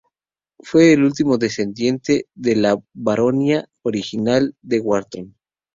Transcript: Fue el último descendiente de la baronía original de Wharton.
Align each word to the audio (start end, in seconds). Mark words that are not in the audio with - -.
Fue 0.57 0.93
el 0.93 1.03
último 1.03 1.37
descendiente 1.37 2.25
de 2.33 2.55
la 2.55 2.75
baronía 2.95 3.69
original 3.83 4.55
de 4.63 4.79
Wharton. 4.79 5.35